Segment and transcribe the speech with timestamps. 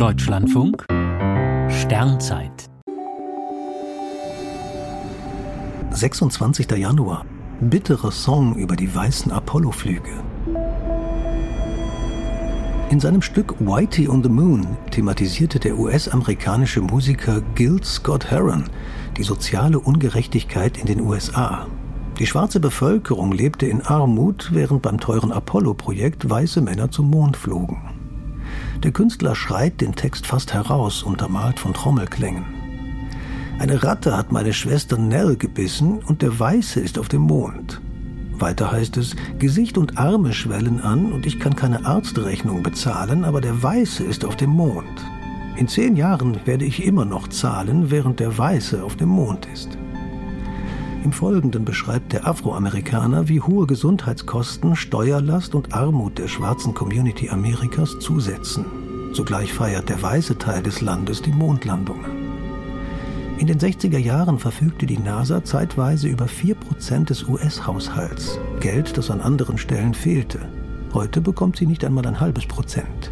[0.00, 0.86] Deutschlandfunk
[1.68, 2.70] Sternzeit
[5.90, 6.70] 26.
[6.70, 7.26] Januar.
[7.60, 10.24] Bitterer Song über die weißen Apollo-Flüge.
[12.88, 18.64] In seinem Stück Whitey on the Moon thematisierte der US-amerikanische Musiker Gil Scott Heron
[19.18, 21.66] die soziale Ungerechtigkeit in den USA.
[22.18, 27.99] Die schwarze Bevölkerung lebte in Armut, während beim teuren Apollo-Projekt weiße Männer zum Mond flogen.
[28.82, 32.44] Der Künstler schreit den Text fast heraus, untermalt von Trommelklängen.
[33.58, 37.80] Eine Ratte hat meine Schwester Nell gebissen und der Weiße ist auf dem Mond.
[38.32, 43.42] Weiter heißt es, Gesicht und Arme schwellen an und ich kann keine Arztrechnung bezahlen, aber
[43.42, 45.04] der Weiße ist auf dem Mond.
[45.56, 49.76] In zehn Jahren werde ich immer noch zahlen, während der Weiße auf dem Mond ist.
[51.02, 57.98] Im Folgenden beschreibt der Afroamerikaner, wie hohe Gesundheitskosten, Steuerlast und Armut der schwarzen Community Amerikas
[57.98, 58.66] zusetzen.
[59.14, 62.04] Zugleich feiert der weiße Teil des Landes die Mondlandungen.
[63.38, 69.22] In den 60er Jahren verfügte die NASA zeitweise über 4% des US-Haushalts, Geld, das an
[69.22, 70.40] anderen Stellen fehlte.
[70.92, 73.10] Heute bekommt sie nicht einmal ein halbes Prozent.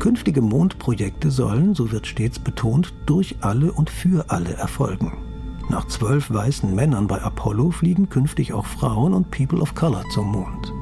[0.00, 5.29] Künftige Mondprojekte sollen, so wird stets betont, durch alle und für alle erfolgen.
[5.70, 10.32] Nach zwölf weißen Männern bei Apollo fliegen künftig auch Frauen und People of Color zum
[10.32, 10.72] Mond.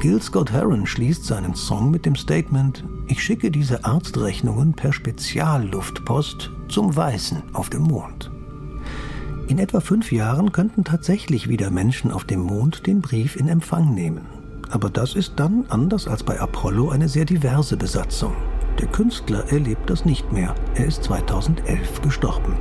[0.00, 6.50] Gil Scott Heron schließt seinen Song mit dem Statement, ich schicke diese Arztrechnungen per Spezialluftpost
[6.68, 8.30] zum Weißen auf dem Mond.
[9.48, 13.92] In etwa fünf Jahren könnten tatsächlich wieder Menschen auf dem Mond den Brief in Empfang
[13.92, 14.24] nehmen.
[14.70, 18.32] Aber das ist dann, anders als bei Apollo, eine sehr diverse Besatzung.
[18.80, 20.54] Der Künstler erlebt das nicht mehr.
[20.74, 22.56] Er ist 2011 gestorben.